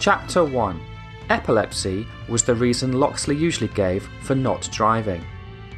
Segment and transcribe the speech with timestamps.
[0.00, 0.80] Chapter 1
[1.28, 5.22] Epilepsy was the reason Locksley usually gave for not driving.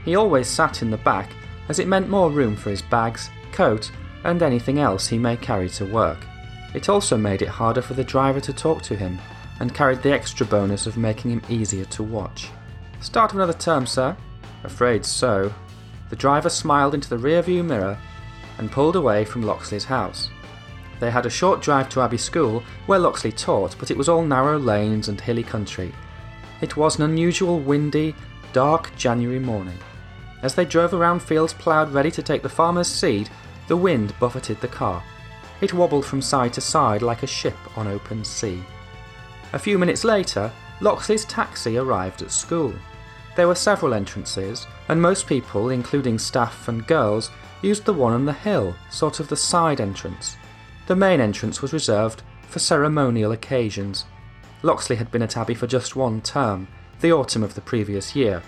[0.05, 1.33] He always sat in the back
[1.69, 3.91] as it meant more room for his bags, coat,
[4.23, 6.25] and anything else he may carry to work.
[6.73, 9.19] It also made it harder for the driver to talk to him
[9.59, 12.49] and carried the extra bonus of making him easier to watch.
[13.01, 14.17] Start of another term, sir?
[14.63, 15.53] Afraid so.
[16.11, 17.99] The driver smiled into the rearview mirror
[18.59, 20.31] and pulled away from Locksley's house.
[21.03, 24.23] They had a short drive to Abbey School, where Locksley taught, but it was all
[24.23, 25.93] narrow lanes and hilly country.
[26.61, 28.15] It was an unusual windy,
[28.53, 29.77] dark January morning.
[30.43, 33.29] As they drove around fields ploughed ready to take the farmer's seed,
[33.67, 35.03] the wind buffeted the car.
[35.61, 38.63] It wobbled from side to side like a ship on open sea.
[39.55, 42.73] A few minutes later, Locksley's taxi arrived at school.
[43.35, 48.25] There were several entrances, and most people, including staff and girls, used the one on
[48.25, 50.37] the hill, sort of the side entrance.
[50.87, 54.05] The main entrance was reserved for ceremonial occasions.
[54.63, 56.69] Locksley had been at Abbey for just one term,
[57.01, 58.43] the autumn of the previous year.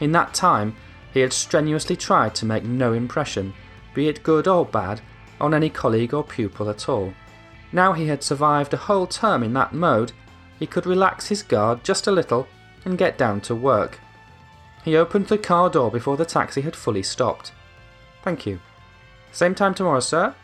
[0.00, 0.76] In that time,
[1.12, 3.54] he had strenuously tried to make no impression,
[3.94, 5.00] be it good or bad,
[5.40, 7.12] on any colleague or pupil at all.
[7.72, 10.12] Now he had survived a whole term in that mode,
[10.58, 12.46] he could relax his guard just a little
[12.84, 13.98] and get down to work.
[14.84, 17.52] He opened the car door before the taxi had fully stopped.
[18.22, 18.60] Thank you.
[19.32, 20.34] Same time tomorrow, sir?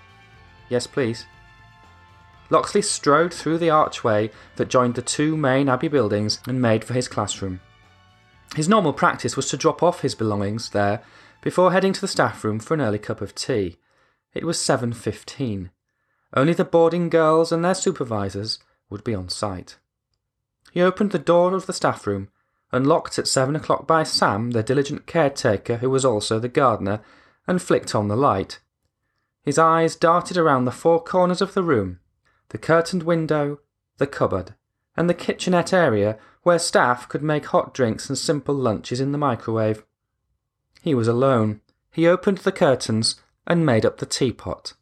[0.72, 1.26] Yes, please.
[2.48, 6.94] Locksley strode through the archway that joined the two main Abbey buildings and made for
[6.94, 7.60] his classroom.
[8.56, 11.02] His normal practice was to drop off his belongings there
[11.42, 13.76] before heading to the staff room for an early cup of tea.
[14.32, 15.68] It was 7.15.
[16.32, 19.76] Only the boarding girls and their supervisors would be on site.
[20.72, 22.30] He opened the door of the staff room,
[22.72, 27.02] unlocked at seven o'clock by Sam, the diligent caretaker who was also the gardener,
[27.46, 28.58] and flicked on the light.
[29.42, 31.98] His eyes darted around the four corners of the room
[32.50, 33.60] the curtained window,
[33.96, 34.54] the cupboard,
[34.94, 39.18] and the kitchenette area where staff could make hot drinks and simple lunches in the
[39.18, 39.84] microwave.
[40.82, 41.62] He was alone.
[41.90, 43.16] He opened the curtains
[43.46, 44.74] and made up the teapot.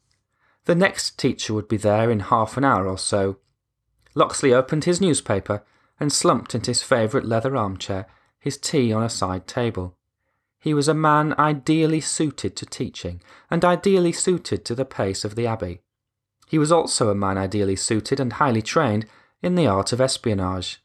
[0.65, 3.37] The next teacher would be there in half an hour or so.
[4.15, 5.63] Locksley opened his newspaper
[5.99, 8.05] and slumped into his favourite leather armchair,
[8.39, 9.95] his tea on a side table.
[10.61, 15.33] He was a man ideally suited to teaching, and ideally suited to the pace of
[15.33, 15.81] the Abbey.
[16.47, 19.07] He was also a man ideally suited and highly trained
[19.41, 20.79] in the art of espionage.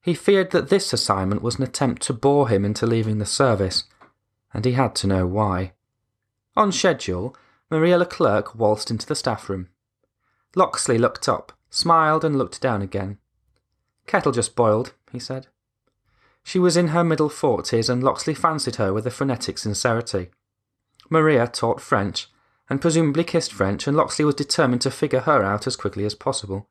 [0.00, 3.84] He feared that this assignment was an attempt to bore him into leaving the service,
[4.52, 5.72] and he had to know why.
[6.56, 7.36] On schedule,
[7.70, 9.68] Maria Leclerc waltzed into the staff room.
[10.56, 13.18] Locksley looked up, smiled, and looked down again.
[14.08, 15.46] Kettle just boiled, he said.
[16.44, 20.30] She was in her middle forties, and Locksley fancied her with a frenetic sincerity.
[21.08, 22.28] Maria taught French,
[22.68, 26.14] and presumably kissed French, and Locksley was determined to figure her out as quickly as
[26.14, 26.68] possible.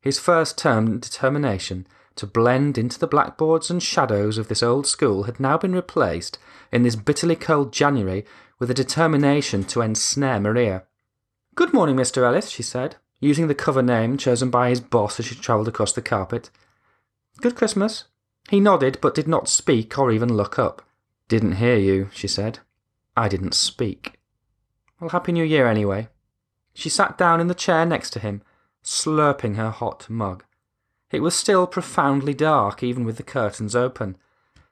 [0.00, 1.86] His first term determination
[2.16, 6.38] to blend into the blackboards and shadows of this old school had now been replaced,
[6.72, 8.24] in this bitterly cold January,
[8.58, 10.84] with a determination to ensnare Maria.
[11.54, 12.22] Good morning, Mr.
[12.22, 15.92] Ellis, she said, using the cover name chosen by his boss as she travelled across
[15.92, 16.50] the carpet.
[17.40, 18.04] Good Christmas.
[18.48, 20.82] He nodded, but did not speak or even look up.
[21.28, 22.60] Didn't hear you, she said.
[23.16, 24.20] I didn't speak.
[25.00, 26.08] Well, Happy New Year anyway.
[26.74, 28.42] She sat down in the chair next to him,
[28.84, 30.44] slurping her hot mug.
[31.10, 34.16] It was still profoundly dark, even with the curtains open.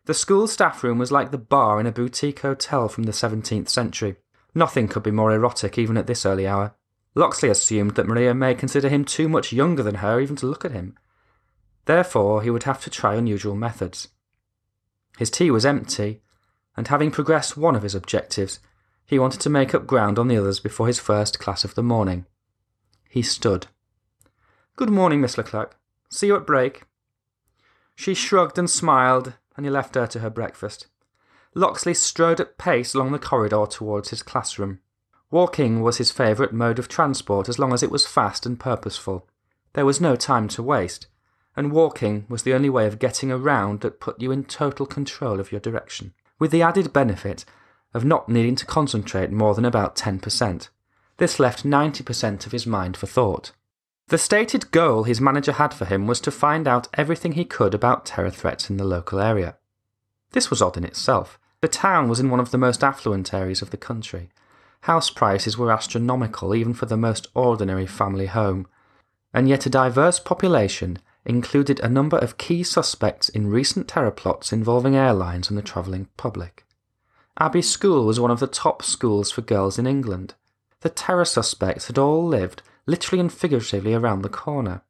[0.06, 3.68] The school staff room was like the bar in a boutique hotel from the 17th
[3.68, 4.16] century.
[4.54, 6.74] Nothing could be more erotic even at this early hour.
[7.14, 10.64] Locksley assumed that Maria may consider him too much younger than her even to look
[10.64, 10.96] at him.
[11.87, 14.09] Therefore, he would have to try unusual methods.
[15.19, 16.22] His tea was empty,
[16.77, 18.59] and having progressed one of his objectives,
[19.06, 21.83] he wanted to make up ground on the others before his first class of the
[21.83, 22.25] morning.
[23.09, 23.67] He stood.
[24.77, 25.77] Good morning, Miss Leclerc.
[26.09, 26.84] See you at break.
[27.95, 30.89] She shrugged and smiled, and he left her to her breakfast.
[31.55, 34.80] Locksley strode at pace along the corridor towards his classroom.
[35.30, 39.28] Walking was his favourite mode of transport as long as it was fast and purposeful.
[39.75, 41.07] There was no time to waste
[41.56, 45.41] and walking was the only way of getting around that put you in total control
[45.41, 47.45] of your direction, with the added benefit
[47.92, 50.68] of not needing to concentrate more than about 10%.
[51.18, 53.53] This left 90% of his mind for thought.
[54.09, 57.72] The stated goal his manager had for him was to find out everything he could
[57.72, 59.56] about terror threats in the local area.
[60.33, 61.39] This was odd in itself.
[61.60, 64.28] The town was in one of the most affluent areas of the country.
[64.83, 68.66] House prices were astronomical even for the most ordinary family home,
[69.33, 74.53] and yet a diverse population included a number of key suspects in recent terror plots
[74.53, 76.65] involving airlines and the travelling public.
[77.38, 80.34] Abbey School was one of the top schools for girls in England.
[80.80, 84.82] The terror suspects had all lived, literally and figuratively, around the corner.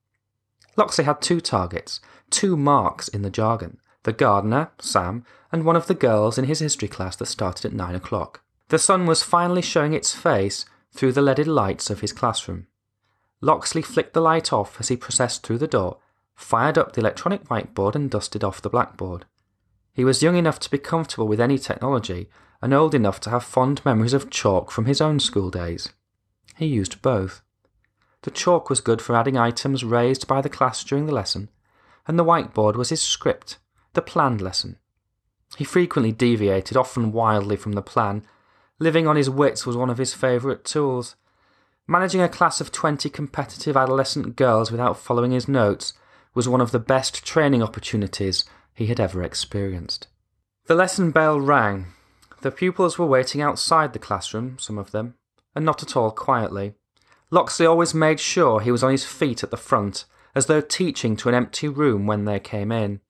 [0.76, 2.00] Locksley had two targets,
[2.30, 6.60] two marks in the jargon the gardener, Sam, and one of the girls in his
[6.60, 8.42] history class that started at nine o'clock.
[8.68, 12.66] The sun was finally showing its face through the leaded lights of his classroom.
[13.40, 15.98] Locksley flicked the light off as he processed through the door,
[16.34, 19.24] fired up the electronic whiteboard, and dusted off the blackboard.
[19.92, 22.28] He was young enough to be comfortable with any technology,
[22.60, 25.90] and old enough to have fond memories of chalk from his own school days.
[26.56, 27.42] He used both.
[28.22, 31.50] The chalk was good for adding items raised by the class during the lesson,
[32.06, 33.58] and the whiteboard was his script,
[33.92, 34.78] the planned lesson.
[35.56, 38.24] He frequently deviated, often wildly from the plan.
[38.78, 41.16] Living on his wits was one of his favourite tools.
[41.86, 45.92] Managing a class of 20 competitive adolescent girls without following his notes
[46.34, 48.44] was one of the best training opportunities
[48.74, 50.08] he had ever experienced.
[50.66, 51.86] The lesson bell rang.
[52.42, 55.14] The pupils were waiting outside the classroom, some of them,
[55.54, 56.74] and not at all quietly.
[57.30, 60.04] Locksley always made sure he was on his feet at the front,
[60.34, 63.00] as though teaching to an empty room when they came in.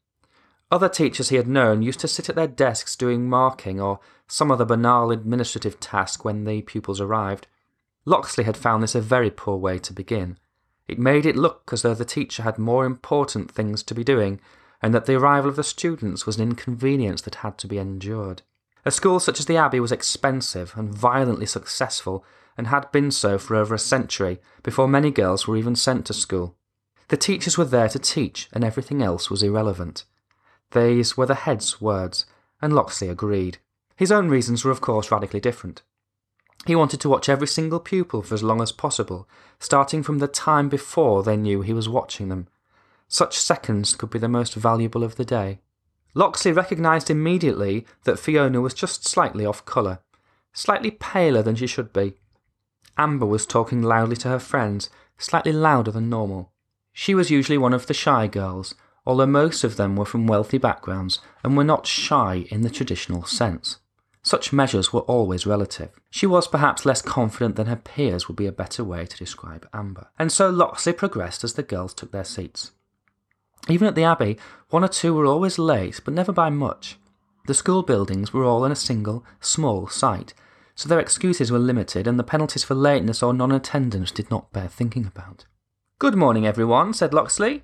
[0.71, 4.51] Other teachers he had known used to sit at their desks doing marking or some
[4.51, 7.47] other banal administrative task when the pupils arrived.
[8.05, 10.39] Locksley had found this a very poor way to begin.
[10.87, 14.41] It made it look as though the teacher had more important things to be doing,
[14.83, 18.43] and that the arrival of the students was an inconvenience that had to be endured.
[18.85, 22.25] A school such as the Abbey was expensive and violently successful,
[22.57, 26.13] and had been so for over a century before many girls were even sent to
[26.13, 26.55] school.
[27.09, 30.05] The teachers were there to teach, and everything else was irrelevant.
[30.73, 32.27] These were the head's words,
[32.61, 33.59] and Locksley agreed.
[33.97, 35.83] His own reasons were, of course, radically different.
[36.67, 39.29] He wanted to watch every single pupil for as long as possible,
[39.59, 42.49] starting from the time before they knew he was watching them.
[43.09, 45.61] Such seconds could be the most valuable of the day.
[46.15, 49.99] Locksley recognised immediately that Fiona was just slightly off colour,
[50.53, 52.15] slightly paler than she should be.
[52.97, 54.89] Amber was talking loudly to her friends,
[55.19, 56.53] slightly louder than normal.
[56.93, 58.75] She was usually one of the shy girls,
[59.05, 63.25] although most of them were from wealthy backgrounds and were not shy in the traditional
[63.25, 63.79] sense.
[64.25, 65.91] Such measures were always relative.
[66.11, 69.69] She was perhaps less confident than her peers would be a better way to describe
[69.75, 70.09] Amber.
[70.19, 72.73] And so Locksley progressed as the girls took their seats.
[73.69, 74.39] Even at the Abbey,
[74.71, 76.97] one or two were always late, but never by much.
[77.47, 80.33] The school buildings were all in a single, small site,
[80.75, 84.53] so their excuses were limited and the penalties for lateness or non attendance did not
[84.55, 85.45] bear thinking about.
[85.99, 87.63] Good morning, everyone, said Locksley.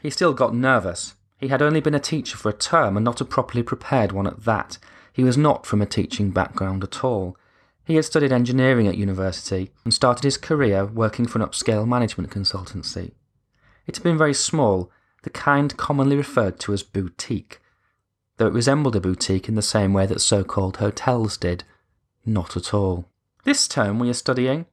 [0.00, 1.14] He still got nervous.
[1.38, 4.26] He had only been a teacher for a term and not a properly prepared one
[4.26, 4.78] at that.
[5.12, 7.36] He was not from a teaching background at all.
[7.84, 12.30] He had studied engineering at university and started his career working for an upscale management
[12.30, 13.12] consultancy.
[13.86, 14.90] It had been very small,
[15.22, 17.60] the kind commonly referred to as boutique,
[18.36, 21.64] though it resembled a boutique in the same way that so called hotels did.
[22.24, 23.06] Not at all.
[23.44, 24.66] This term we are studying.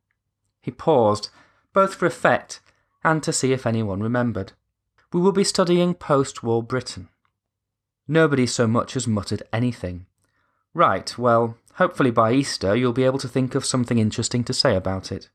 [0.62, 1.30] He paused,
[1.74, 2.60] both for effect
[3.04, 4.54] and to see if anyone remembered
[5.12, 7.10] we will be studying post war Britain.
[8.08, 10.06] Nobody so much as muttered anything.
[10.74, 14.76] Right, well, hopefully by Easter you'll be able to think of something interesting to say
[14.76, 15.30] about it.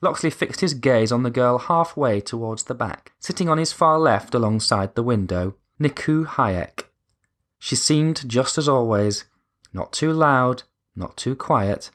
[0.00, 3.98] Locksley fixed his gaze on the girl halfway towards the back, sitting on his far
[3.98, 6.86] left alongside the window, Niku Hayek.
[7.58, 9.24] She seemed just as always,
[9.72, 10.64] not too loud,
[10.96, 11.90] not too quiet,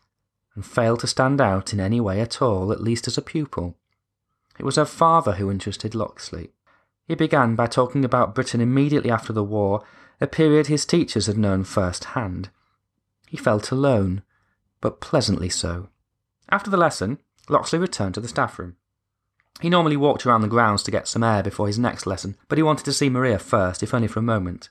[0.56, 3.76] and failed to stand out in any way at all, at least as a pupil.
[4.58, 6.52] It was her father who interested Locksley.
[7.08, 9.84] He began by talking about Britain immediately after the war,
[10.20, 12.50] a period his teachers had known first hand.
[13.28, 14.24] He felt alone,
[14.82, 15.90] but pleasantly so.
[16.50, 17.20] After the lesson,
[17.50, 18.76] Locksley returned to the staff room.
[19.62, 22.58] He normally walked around the grounds to get some air before his next lesson, but
[22.58, 24.70] he wanted to see Maria first, if only for a moment.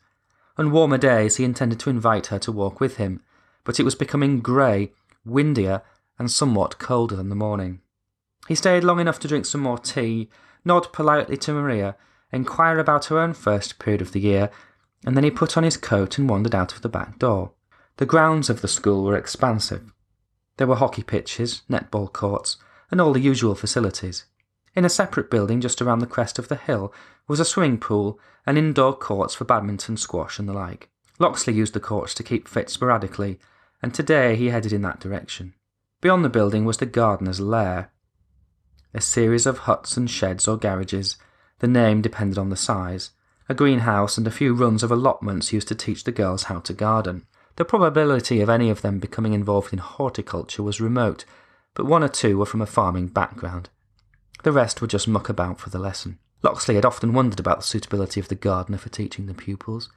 [0.58, 3.20] On warmer days, he intended to invite her to walk with him,
[3.64, 4.92] but it was becoming grey,
[5.24, 5.82] windier,
[6.18, 7.80] and somewhat colder than the morning.
[8.48, 10.30] He stayed long enough to drink some more tea,
[10.64, 11.96] nod politely to Maria,
[12.32, 14.50] inquire about her own first period of the year,
[15.04, 17.52] and then he put on his coat and wandered out of the back door.
[17.98, 19.92] The grounds of the school were expansive.
[20.56, 22.56] There were hockey pitches, netball courts,
[22.90, 24.24] and all the usual facilities.
[24.74, 26.92] In a separate building just around the crest of the hill
[27.26, 30.90] was a swimming pool and indoor courts for badminton, squash, and the like.
[31.18, 33.38] Locksley used the courts to keep fit sporadically,
[33.82, 35.54] and today he headed in that direction.
[36.02, 37.90] Beyond the building was the gardener's lair,
[38.96, 41.18] a series of huts and sheds or garages,
[41.58, 43.10] the name depended on the size.
[43.46, 46.72] A greenhouse and a few runs of allotments used to teach the girls how to
[46.72, 47.26] garden.
[47.56, 51.24] The probability of any of them becoming involved in horticulture was remote,
[51.74, 53.70] but one or two were from a farming background.
[54.42, 56.18] The rest were just muck about for the lesson.
[56.42, 59.90] Locksley had often wondered about the suitability of the gardener for teaching the pupils.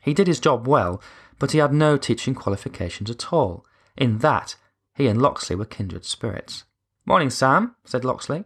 [0.00, 1.00] He did his job well,
[1.38, 3.64] but he had no teaching qualifications at all.
[3.96, 4.56] In that,
[4.94, 6.64] he and Locksley were kindred spirits.
[7.06, 8.44] Morning, Sam, said Locksley.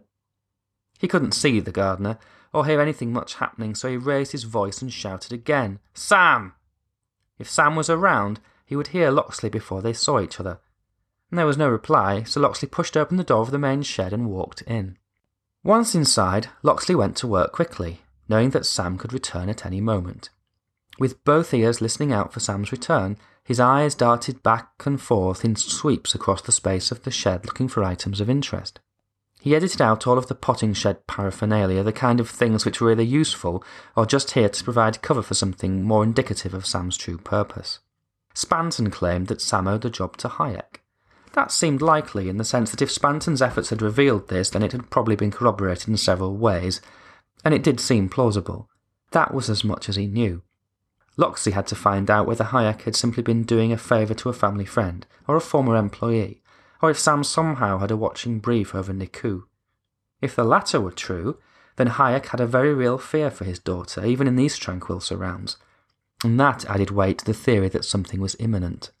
[0.99, 2.19] He couldn't see the gardener,
[2.53, 6.53] or hear anything much happening, so he raised his voice and shouted again, Sam!
[7.37, 10.59] If Sam was around, he would hear Locksley before they saw each other.
[11.29, 14.13] And there was no reply, so Locksley pushed open the door of the main shed
[14.13, 14.97] and walked in.
[15.63, 20.29] Once inside, Locksley went to work quickly, knowing that Sam could return at any moment.
[20.97, 25.55] With both ears listening out for Sam's return, his eyes darted back and forth in
[25.55, 28.79] sweeps across the space of the shed looking for items of interest.
[29.45, 32.91] He edited out all of the potting shed paraphernalia, the kind of things which were
[32.91, 33.63] either useful
[33.95, 37.77] or just here to provide cover for something more indicative of Sam's true purpose.
[38.33, 40.81] Spanton claimed that Sam owed the job to Hayek.
[41.33, 44.71] That seemed likely in the sense that if Spanton's efforts had revealed this, then it
[44.71, 46.81] had probably been corroborated in several ways,
[47.43, 48.67] and it did seem plausible.
[49.11, 50.41] That was as much as he knew.
[51.17, 54.33] Locksley had to find out whether Hayek had simply been doing a favour to a
[54.33, 56.41] family friend, or a former employee,
[56.81, 59.43] or if Sam somehow had a watching brief over Niku.
[60.21, 61.37] If the latter were true,
[61.75, 65.57] then Hayek had a very real fear for his daughter, even in these tranquil surrounds,
[66.23, 68.91] and that added weight to the theory that something was imminent.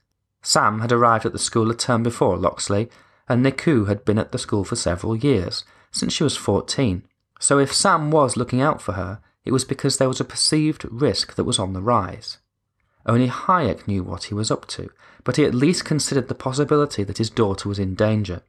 [0.41, 2.89] Sam had arrived at the school a term before Locksley,
[3.27, 7.03] and Niku had been at the school for several years, since she was fourteen.
[7.39, 10.85] So if Sam was looking out for her, it was because there was a perceived
[10.91, 12.39] risk that was on the rise.
[13.05, 14.89] Only Hayek knew what he was up to,
[15.23, 18.41] but he at least considered the possibility that his daughter was in danger.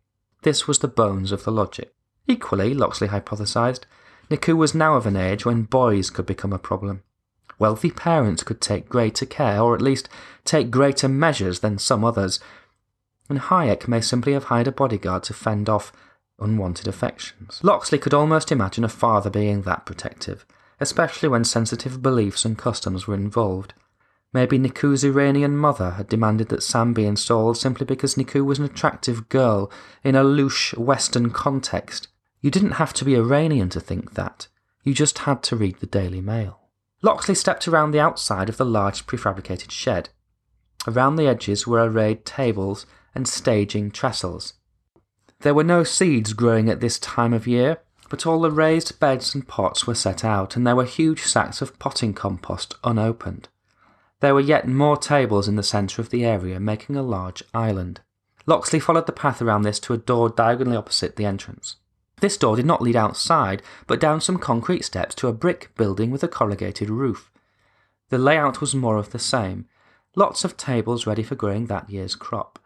[0.43, 1.93] This was the bones of the logic.
[2.27, 3.85] Equally, Locksley hypothesized,
[4.31, 7.03] Niku was now of an age when boys could become a problem.
[7.59, 10.09] Wealthy parents could take greater care, or at least
[10.45, 12.41] take greater measures than some others,
[13.29, 15.93] and Hayek may simply have hired a bodyguard to fend off
[16.39, 17.61] unwanted affections.
[17.63, 20.45] Locksley could almost imagine a father being that protective,
[20.81, 23.75] especially when sensitive beliefs and customs were involved.
[24.37, 28.67] Maybe Niku's Iranian mother had demanded that Sam be installed simply because Niku was an
[28.67, 29.73] attractive girl
[30.05, 32.09] in a louche Western context.
[32.43, 34.49] You didn't have to be Iranian to think that.
[34.83, 36.61] You just had to read the Daily Mail.
[37.01, 40.11] Locksley stepped around the outside of the large prefabricated shed.
[40.87, 44.53] Around the edges were arrayed tables and staging trestles.
[45.41, 47.79] There were no seeds growing at this time of year,
[48.11, 51.63] but all the raised beds and pots were set out, and there were huge sacks
[51.63, 53.49] of potting compost unopened.
[54.21, 58.01] There were yet more tables in the centre of the area, making a large island.
[58.47, 61.77] Locksley followed the path around this to a door diagonally opposite the entrance.
[62.21, 66.11] This door did not lead outside, but down some concrete steps to a brick building
[66.11, 67.31] with a corrugated roof.
[68.09, 69.67] The layout was more of the same
[70.17, 72.59] lots of tables ready for growing that year's crop.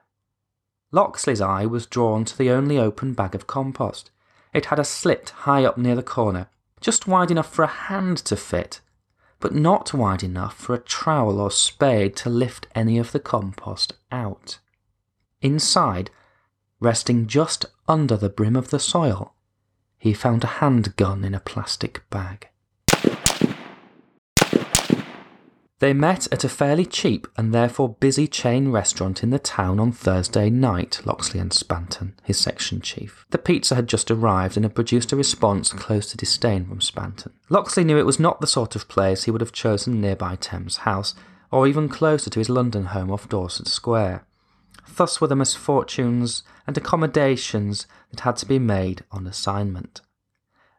[0.93, 4.11] Locksley's eye was drawn to the only open bag of compost.
[4.55, 6.49] It had a slit high up near the corner,
[6.81, 8.81] just wide enough for a hand to fit,
[9.41, 13.95] but not wide enough for a trowel or spade to lift any of the compost
[14.13, 14.59] out.
[15.41, 16.11] Inside,
[16.79, 19.35] resting just under the brim of the soil,
[19.99, 22.50] he found a handgun in a plastic bag.
[25.81, 29.93] They met at a fairly cheap and therefore busy chain restaurant in the town on
[29.93, 33.25] Thursday night, Locksley and Spanton, his section chief.
[33.31, 37.33] The pizza had just arrived and had produced a response close to disdain from Spanton.
[37.49, 40.79] Locksley knew it was not the sort of place he would have chosen nearby Thames
[40.79, 41.15] House,
[41.51, 44.27] or even closer to his London home off Dorset Square.
[44.97, 50.03] Thus were the misfortunes and accommodations that had to be made on assignment.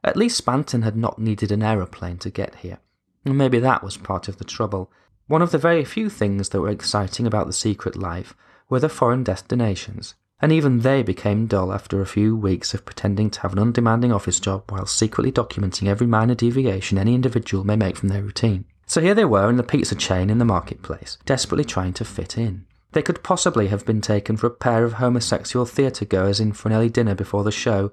[0.04, 2.78] At least Spanton had not needed an aeroplane to get here.
[3.26, 4.92] And maybe that was part of the trouble.
[5.28, 8.36] One of the very few things that were exciting about the secret life
[8.70, 13.30] were the foreign destinations, and even they became dull after a few weeks of pretending
[13.30, 17.76] to have an undemanding office job while secretly documenting every minor deviation any individual may
[17.76, 18.66] make from their routine.
[18.88, 22.38] So here they were in the pizza chain in the marketplace, desperately trying to fit
[22.38, 22.66] in.
[22.94, 26.68] They could possibly have been taken for a pair of homosexual theatre goers in for
[26.68, 27.92] an early dinner before the show,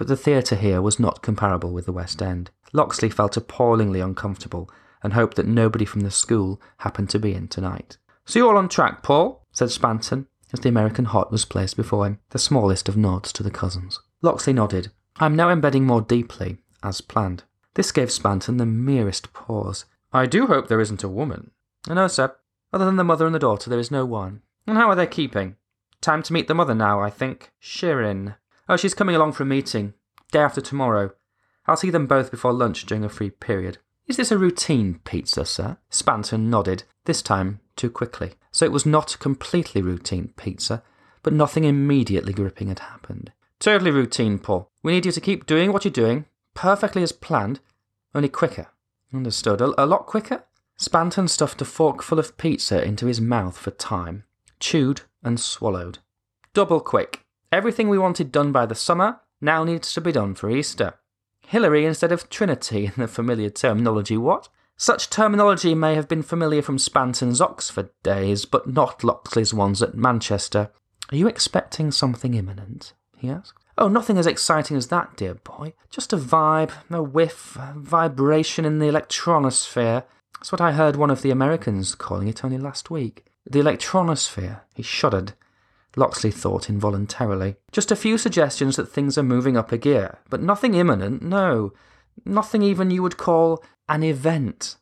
[0.00, 2.50] but the theatre here was not comparable with the West End.
[2.72, 4.70] Locksley felt appallingly uncomfortable
[5.02, 7.98] and hoped that nobody from the school happened to be in tonight.
[8.24, 12.06] So you're all on track, Paul, said Spanton, as the American hot was placed before
[12.06, 14.00] him, the smallest of nods to the cousins.
[14.22, 14.90] Locksley nodded.
[15.16, 17.42] I'm now embedding more deeply, as planned.
[17.74, 19.84] This gave Spanton the merest pause.
[20.14, 21.50] I do hope there isn't a woman.
[21.86, 22.34] No, sir.
[22.72, 24.40] Other than the mother and the daughter, there is no one.
[24.66, 25.56] And how are they keeping?
[26.00, 27.52] Time to meet the mother now, I think.
[27.60, 28.36] Shirin.
[28.70, 29.94] Oh, she's coming along for a meeting.
[30.30, 31.10] Day after tomorrow.
[31.66, 33.78] I'll see them both before lunch during a free period.
[34.06, 35.78] Is this a routine pizza, sir?
[35.90, 38.34] Spanton nodded, this time too quickly.
[38.52, 40.84] So it was not completely routine pizza,
[41.24, 43.32] but nothing immediately gripping had happened.
[43.58, 44.70] Totally routine, Paul.
[44.84, 47.58] We need you to keep doing what you're doing, perfectly as planned,
[48.14, 48.68] only quicker.
[49.12, 49.60] Understood.
[49.60, 50.44] A, a lot quicker?
[50.78, 54.22] Spanton stuffed a forkful of pizza into his mouth for time,
[54.60, 55.98] chewed and swallowed.
[56.54, 57.24] Double quick.
[57.52, 60.94] Everything we wanted done by the summer now needs to be done for Easter.
[61.46, 64.48] Hilary instead of Trinity in the familiar terminology, what?
[64.76, 69.96] Such terminology may have been familiar from Spanton's Oxford days, but not Locksley's ones at
[69.96, 70.70] Manchester.
[71.10, 72.92] Are you expecting something imminent?
[73.16, 73.58] he asked.
[73.76, 75.72] Oh, nothing as exciting as that, dear boy.
[75.90, 80.04] Just a vibe, a whiff, a vibration in the electronosphere.
[80.38, 83.26] That's what I heard one of the Americans calling it only last week.
[83.44, 84.60] The electronosphere.
[84.74, 85.32] He shuddered.
[85.96, 87.56] Locksley thought involuntarily.
[87.72, 91.72] Just a few suggestions that things are moving up a gear, but nothing imminent, no.
[92.24, 94.76] Nothing even you would call an event.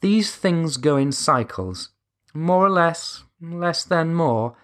[0.00, 1.90] These things go in cycles.
[2.34, 4.56] More or less, less than more,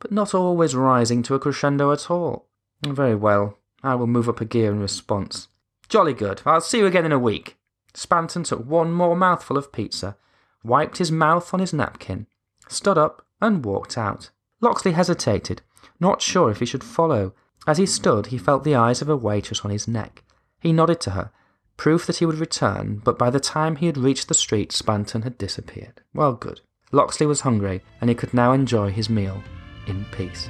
[0.00, 2.48] but not always rising to a crescendo at all.
[2.84, 3.58] Very well.
[3.82, 5.48] I will move up a gear in response.
[5.88, 6.42] Jolly good.
[6.44, 7.56] I'll see you again in a week.
[7.94, 10.16] Spanton took one more mouthful of pizza,
[10.62, 12.26] wiped his mouth on his napkin,
[12.68, 14.30] stood up, and walked out.
[14.60, 15.62] Locksley hesitated,
[16.00, 17.32] not sure if he should follow.
[17.66, 20.24] As he stood, he felt the eyes of a waitress on his neck.
[20.60, 21.30] He nodded to her,
[21.76, 25.22] proof that he would return, but by the time he had reached the street, Spanton
[25.22, 26.02] had disappeared.
[26.12, 26.60] Well, good.
[26.90, 29.42] Locksley was hungry, and he could now enjoy his meal
[29.86, 30.48] in peace.